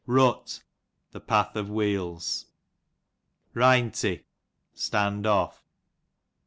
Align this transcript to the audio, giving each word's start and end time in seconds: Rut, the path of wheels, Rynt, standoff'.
Rut, 0.07 0.63
the 1.11 1.19
path 1.19 1.55
of 1.55 1.69
wheels, 1.69 2.47
Rynt, 3.53 4.03
standoff'. 4.73 5.63